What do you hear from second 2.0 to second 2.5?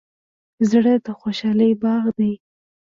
دی.